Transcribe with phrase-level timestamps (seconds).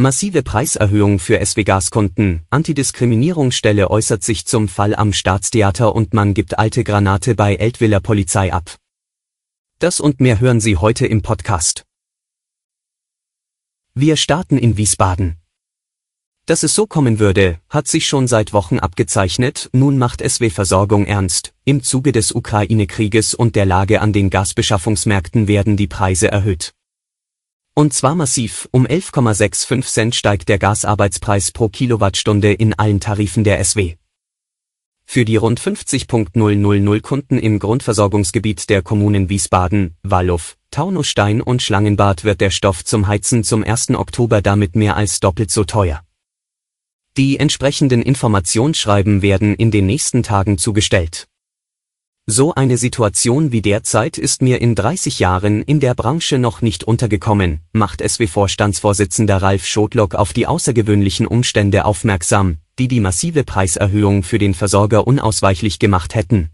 [0.00, 6.84] Massive Preiserhöhung für SW-Gaskunden, Antidiskriminierungsstelle äußert sich zum Fall am Staatstheater und man gibt alte
[6.84, 8.76] Granate bei Eltwiller Polizei ab.
[9.80, 11.84] Das und mehr hören Sie heute im Podcast.
[13.92, 15.38] Wir starten in Wiesbaden.
[16.46, 21.06] Dass es so kommen würde, hat sich schon seit Wochen abgezeichnet, nun macht SW Versorgung
[21.06, 21.54] ernst.
[21.64, 26.72] Im Zuge des Ukraine-Krieges und der Lage an den Gasbeschaffungsmärkten werden die Preise erhöht.
[27.78, 33.62] Und zwar massiv, um 11,65 Cent steigt der Gasarbeitspreis pro Kilowattstunde in allen Tarifen der
[33.64, 33.94] SW.
[35.04, 40.40] Für die rund 50.000 Kunden im Grundversorgungsgebiet der Kommunen Wiesbaden, Wallow,
[40.72, 43.90] Taunusstein und Schlangenbad wird der Stoff zum Heizen zum 1.
[43.90, 46.02] Oktober damit mehr als doppelt so teuer.
[47.16, 51.28] Die entsprechenden Informationsschreiben werden in den nächsten Tagen zugestellt.
[52.30, 56.84] So eine Situation wie derzeit ist mir in 30 Jahren in der Branche noch nicht
[56.84, 64.38] untergekommen, macht SW-Vorstandsvorsitzender Ralf Schotlock auf die außergewöhnlichen Umstände aufmerksam, die die massive Preiserhöhung für
[64.38, 66.50] den Versorger unausweichlich gemacht hätten.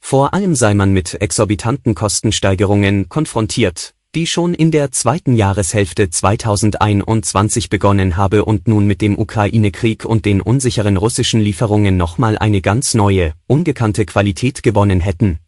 [0.00, 7.70] Vor allem sei man mit exorbitanten Kostensteigerungen konfrontiert, die schon in der zweiten Jahreshälfte 2021
[7.70, 12.94] begonnen habe und nun mit dem Ukraine-Krieg und den unsicheren russischen Lieferungen nochmal eine ganz
[12.94, 15.38] neue, ungekannte Qualität gewonnen hätten.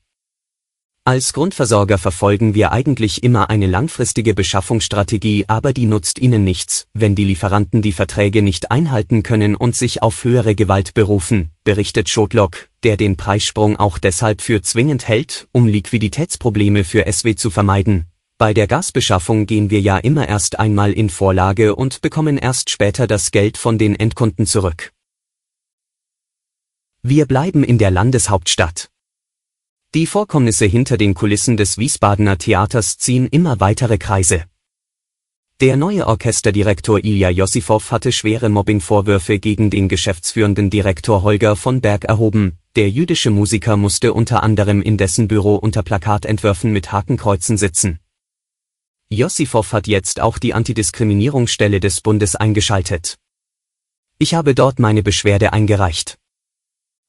[1.04, 7.16] Als Grundversorger verfolgen wir eigentlich immer eine langfristige Beschaffungsstrategie, aber die nutzt Ihnen nichts, wenn
[7.16, 12.68] die Lieferanten die Verträge nicht einhalten können und sich auf höhere Gewalt berufen, berichtet Schotlock,
[12.84, 18.06] der den Preissprung auch deshalb für zwingend hält, um Liquiditätsprobleme für SW zu vermeiden.
[18.40, 23.06] Bei der Gasbeschaffung gehen wir ja immer erst einmal in Vorlage und bekommen erst später
[23.06, 24.94] das Geld von den Endkunden zurück.
[27.02, 28.88] Wir bleiben in der Landeshauptstadt.
[29.94, 34.46] Die Vorkommnisse hinter den Kulissen des Wiesbadener Theaters ziehen immer weitere Kreise.
[35.60, 42.06] Der neue Orchesterdirektor Ilja Josifow hatte schwere Mobbingvorwürfe gegen den geschäftsführenden Direktor Holger von Berg
[42.06, 42.56] erhoben.
[42.74, 48.00] Der jüdische Musiker musste unter anderem in dessen Büro unter Plakatentwürfen mit Hakenkreuzen sitzen.
[49.12, 53.16] Josifow hat jetzt auch die Antidiskriminierungsstelle des Bundes eingeschaltet.
[54.20, 56.16] Ich habe dort meine Beschwerde eingereicht.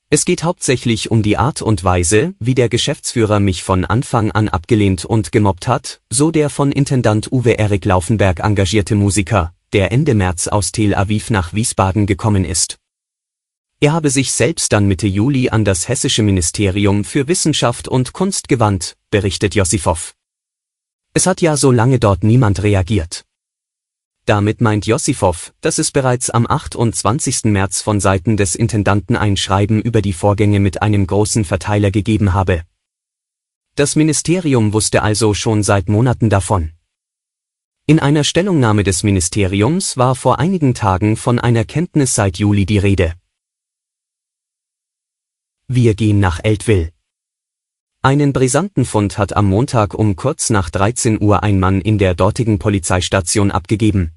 [0.09, 4.49] Es geht hauptsächlich um die Art und Weise, wie der Geschäftsführer mich von Anfang an
[4.49, 10.15] abgelehnt und gemobbt hat, so der von Intendant Uwe Erik Laufenberg engagierte Musiker, der Ende
[10.15, 12.77] März aus Tel Aviv nach Wiesbaden gekommen ist.
[13.79, 18.47] Er habe sich selbst dann Mitte Juli an das hessische Ministerium für Wissenschaft und Kunst
[18.47, 20.13] gewandt, berichtet Josifow.
[21.13, 23.25] Es hat ja so lange dort niemand reagiert.
[24.25, 27.45] Damit meint Josifow, dass es bereits am 28.
[27.45, 32.33] März von Seiten des Intendanten ein Schreiben über die Vorgänge mit einem großen Verteiler gegeben
[32.33, 32.63] habe.
[33.75, 36.71] Das Ministerium wusste also schon seit Monaten davon.
[37.87, 42.77] In einer Stellungnahme des Ministeriums war vor einigen Tagen von einer Kenntnis seit Juli die
[42.77, 43.15] Rede.
[45.67, 46.93] Wir gehen nach Eltville.
[48.03, 52.15] Einen brisanten Fund hat am Montag um kurz nach 13 Uhr ein Mann in der
[52.15, 54.13] dortigen Polizeistation abgegeben.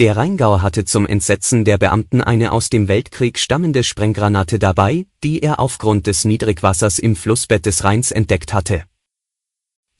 [0.00, 5.40] Der Rheingauer hatte zum Entsetzen der Beamten eine aus dem Weltkrieg stammende Sprenggranate dabei, die
[5.40, 8.82] er aufgrund des Niedrigwassers im Flussbett des Rheins entdeckt hatte.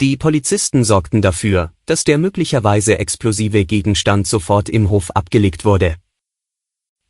[0.01, 5.95] Die Polizisten sorgten dafür, dass der möglicherweise explosive Gegenstand sofort im Hof abgelegt wurde.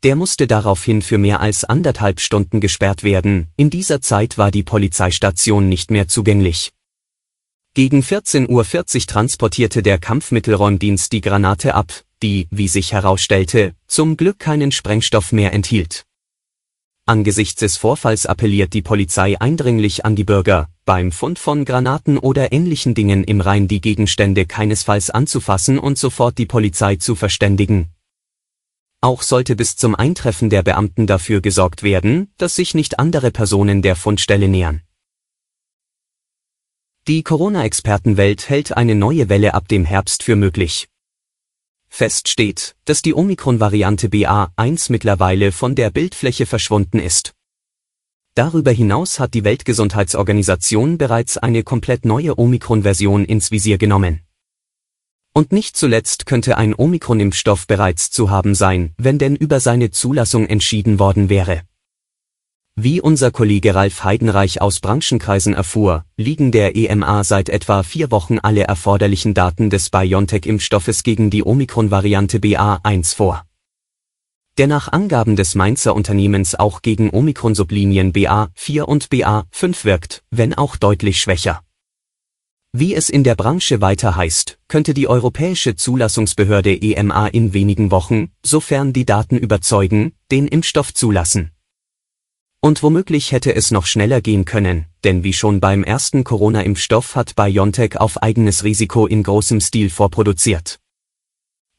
[0.05, 4.61] Der musste daraufhin für mehr als anderthalb Stunden gesperrt werden, in dieser Zeit war die
[4.61, 6.73] Polizeistation nicht mehr zugänglich.
[7.73, 14.37] Gegen 14.40 Uhr transportierte der Kampfmittelräumdienst die Granate ab, die, wie sich herausstellte, zum Glück
[14.37, 16.05] keinen Sprengstoff mehr enthielt.
[17.07, 22.51] Angesichts des Vorfalls appelliert die Polizei eindringlich an die Bürger, beim Fund von Granaten oder
[22.51, 27.89] ähnlichen Dingen im Rhein die Gegenstände keinesfalls anzufassen und sofort die Polizei zu verständigen,
[29.01, 33.81] auch sollte bis zum Eintreffen der Beamten dafür gesorgt werden, dass sich nicht andere Personen
[33.81, 34.81] der Fundstelle nähern.
[37.07, 40.87] Die Corona-Expertenwelt hält eine neue Welle ab dem Herbst für möglich.
[41.87, 47.35] Fest steht, dass die Omikron-Variante BA1 mittlerweile von der Bildfläche verschwunden ist.
[48.33, 54.24] Darüber hinaus hat die Weltgesundheitsorganisation bereits eine komplett neue Omikron-Version ins Visier genommen.
[55.37, 60.47] Und nicht zuletzt könnte ein Omikron-Impfstoff bereits zu haben sein, wenn denn über seine Zulassung
[60.47, 61.63] entschieden worden wäre.
[62.77, 68.39] Wie unser Kollege Ralf Heidenreich aus Branchenkreisen erfuhr, liegen der EMA seit etwa vier Wochen
[68.39, 73.43] alle erforderlichen Daten des BioNTech-Impfstoffes gegen die Omikron-Variante BA1 vor.
[74.57, 80.77] Der nach Angaben des Mainzer Unternehmens auch gegen Omikron-Sublinien BA4 und BA5 wirkt, wenn auch
[80.77, 81.64] deutlich schwächer.
[82.77, 88.33] Wie es in der Branche weiter heißt, könnte die europäische Zulassungsbehörde EMA in wenigen Wochen,
[88.45, 91.51] sofern die Daten überzeugen, den Impfstoff zulassen.
[92.59, 97.37] Und womöglich hätte es noch schneller gehen können, denn wie schon beim ersten Corona-Impfstoff hat
[97.37, 100.81] BioNTech auf eigenes Risiko in großem Stil vorproduziert.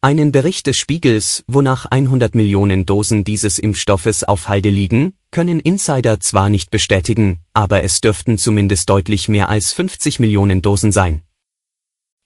[0.00, 6.18] Einen Bericht des Spiegels, wonach 100 Millionen Dosen dieses Impfstoffes auf Halde liegen, können Insider
[6.18, 11.24] zwar nicht bestätigen, aber es dürften zumindest deutlich mehr als 50 Millionen Dosen sein.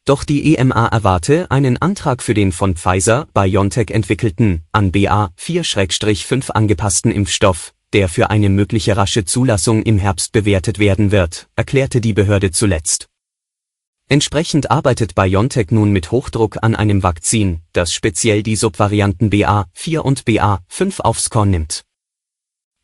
[0.05, 7.11] Doch die EMA erwarte einen Antrag für den von Pfizer BioNTech entwickelten, an BA4-5 angepassten
[7.11, 12.53] Impfstoff, der für eine mögliche rasche Zulassung im Herbst bewertet werden wird, erklärte die Behörde
[12.53, 13.09] zuletzt.
[14.09, 20.23] Entsprechend arbeitet BioNTech nun mit Hochdruck an einem Vakzin, das speziell die Subvarianten BA4 und
[20.23, 21.83] BA5 aufs Korn nimmt.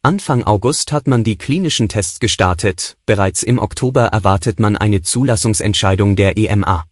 [0.06, 6.14] Anfang August hat man die klinischen Tests gestartet, bereits im Oktober erwartet man eine Zulassungsentscheidung
[6.14, 6.84] der EMA.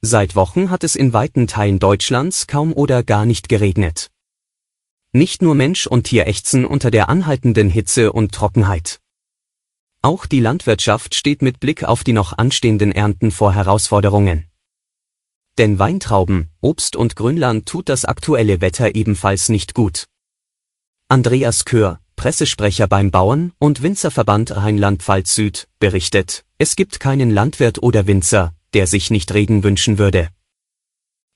[0.00, 4.10] Seit Wochen hat es in weiten Teilen Deutschlands kaum oder gar nicht geregnet.
[5.12, 8.98] Nicht nur Mensch und Tier ächzen unter der anhaltenden Hitze und Trockenheit.
[10.00, 14.46] Auch die Landwirtschaft steht mit Blick auf die noch anstehenden Ernten vor Herausforderungen.
[15.58, 20.06] Denn Weintrauben, Obst und Grünland tut das aktuelle Wetter ebenfalls nicht gut.
[21.12, 28.06] Andreas Kör, Pressesprecher beim Bauern- und Winzerverband Rheinland-Pfalz Süd, berichtet, es gibt keinen Landwirt oder
[28.06, 30.30] Winzer, der sich nicht Regen wünschen würde.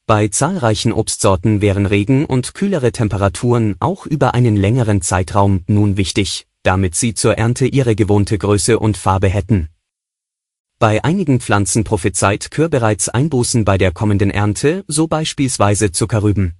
[0.06, 6.46] Bei zahlreichen Obstsorten wären Regen und kühlere Temperaturen auch über einen längeren Zeitraum nun wichtig,
[6.62, 9.68] damit sie zur Ernte ihre gewohnte Größe und Farbe hätten.
[10.78, 16.54] Bei einigen Pflanzen prophezeit Kür bereits Einbußen bei der kommenden Ernte, so beispielsweise Zuckerrüben.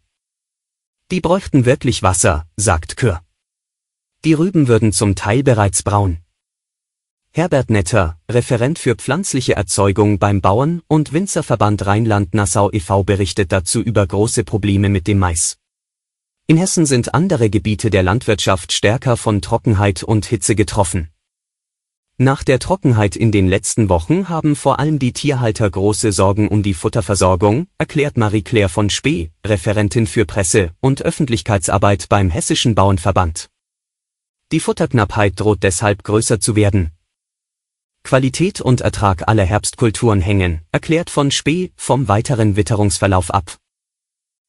[1.12, 3.22] Die bräuchten wirklich Wasser, sagt Kür.
[4.24, 6.18] Die Rüben würden zum Teil bereits braun.
[7.30, 13.04] Herbert Netter, Referent für pflanzliche Erzeugung beim Bauern- und Winzerverband Rheinland-Nassau e.V.
[13.04, 15.58] berichtet dazu über große Probleme mit dem Mais.
[16.48, 21.10] In Hessen sind andere Gebiete der Landwirtschaft stärker von Trockenheit und Hitze getroffen.
[22.18, 26.62] Nach der Trockenheit in den letzten Wochen haben vor allem die Tierhalter große Sorgen um
[26.62, 33.50] die Futterversorgung, erklärt Marie-Claire von Spee, Referentin für Presse- und Öffentlichkeitsarbeit beim Hessischen Bauernverband.
[34.50, 36.92] Die Futterknappheit droht deshalb größer zu werden.
[38.02, 43.58] Qualität und Ertrag aller Herbstkulturen hängen, erklärt von Spee, vom weiteren Witterungsverlauf ab.